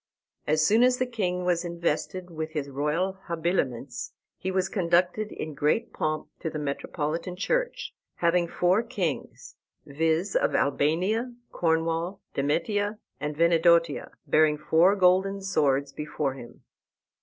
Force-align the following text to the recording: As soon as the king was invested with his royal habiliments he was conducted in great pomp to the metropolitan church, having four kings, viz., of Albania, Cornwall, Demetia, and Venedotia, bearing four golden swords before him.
As 0.47 0.65
soon 0.65 0.81
as 0.81 0.97
the 0.97 1.05
king 1.05 1.45
was 1.45 1.63
invested 1.63 2.31
with 2.31 2.53
his 2.53 2.71
royal 2.71 3.19
habiliments 3.25 4.13
he 4.35 4.49
was 4.49 4.67
conducted 4.67 5.31
in 5.31 5.53
great 5.53 5.93
pomp 5.93 6.27
to 6.39 6.49
the 6.49 6.57
metropolitan 6.57 7.35
church, 7.35 7.93
having 8.15 8.47
four 8.47 8.81
kings, 8.81 9.57
viz., 9.85 10.35
of 10.35 10.55
Albania, 10.55 11.35
Cornwall, 11.51 12.19
Demetia, 12.33 12.97
and 13.19 13.37
Venedotia, 13.37 14.09
bearing 14.25 14.57
four 14.57 14.95
golden 14.95 15.39
swords 15.39 15.93
before 15.93 16.33
him. 16.33 16.63